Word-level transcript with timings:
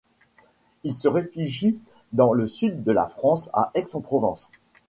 Il 0.83 0.95
se 0.95 1.07
réfugie 1.07 1.77
dans 2.11 2.33
le 2.33 2.47
sud 2.47 2.83
de 2.83 2.91
la 2.91 3.07
France 3.07 3.51
à 3.53 3.69
Aix-en-Provence. 3.75 4.49